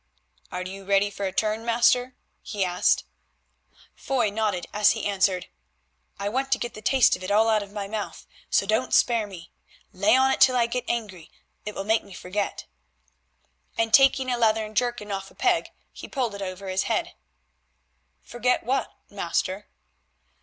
"Are 0.51 0.63
you 0.63 0.83
ready 0.83 1.11
for 1.11 1.27
a 1.27 1.31
turn, 1.31 1.63
master?" 1.63 2.15
he 2.41 2.65
asked. 2.65 3.03
Foy 3.93 4.31
nodded 4.31 4.65
as 4.73 4.93
he 4.93 5.05
answered, 5.05 5.45
"I 6.17 6.27
want 6.27 6.51
to 6.51 6.57
get 6.57 6.73
the 6.73 6.81
taste 6.81 7.15
of 7.15 7.21
it 7.23 7.29
all 7.29 7.47
out 7.49 7.61
of 7.61 7.71
my 7.71 7.87
mouth, 7.87 8.25
so 8.49 8.65
don't 8.65 8.95
spare 8.95 9.27
me. 9.27 9.51
Lay 9.93 10.15
on 10.15 10.35
till 10.39 10.55
I 10.55 10.65
get 10.65 10.85
angry, 10.87 11.29
it 11.67 11.75
will 11.75 11.83
make 11.83 12.03
me 12.03 12.13
forget," 12.13 12.65
and 13.77 13.93
taking 13.93 14.31
a 14.31 14.39
leathern 14.39 14.73
jerkin 14.73 15.11
off 15.11 15.29
a 15.29 15.35
peg 15.35 15.69
he 15.93 16.07
pulled 16.07 16.33
it 16.33 16.41
over 16.41 16.67
his 16.67 16.85
head. 16.89 17.13
"Forget 18.23 18.63
what, 18.63 18.91
master?" 19.11 19.67